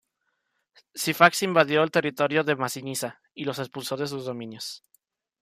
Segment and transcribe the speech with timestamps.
[0.95, 4.83] Sifax invadió el territorio de Masinisa y lo expulsó de sus dominios.